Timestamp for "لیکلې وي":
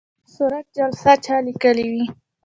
1.47-2.05